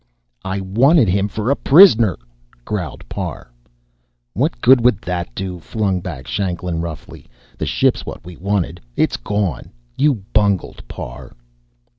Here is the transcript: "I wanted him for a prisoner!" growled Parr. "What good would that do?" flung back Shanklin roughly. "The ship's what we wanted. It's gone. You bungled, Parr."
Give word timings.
"I 0.43 0.61
wanted 0.61 1.09
him 1.09 1.27
for 1.27 1.51
a 1.51 1.55
prisoner!" 1.55 2.17
growled 2.65 3.07
Parr. 3.07 3.51
"What 4.33 4.59
good 4.59 4.81
would 4.83 4.99
that 5.03 5.29
do?" 5.35 5.59
flung 5.59 5.99
back 6.01 6.25
Shanklin 6.25 6.81
roughly. 6.81 7.27
"The 7.55 7.67
ship's 7.67 8.03
what 8.03 8.25
we 8.25 8.35
wanted. 8.35 8.81
It's 8.95 9.15
gone. 9.17 9.69
You 9.97 10.15
bungled, 10.33 10.81
Parr." 10.87 11.33